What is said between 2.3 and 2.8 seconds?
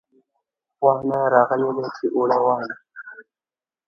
واڼي